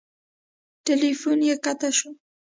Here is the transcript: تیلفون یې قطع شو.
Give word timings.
تیلفون 0.85 1.39
یې 1.47 1.55
قطع 1.63 1.91
شو. 1.97 2.09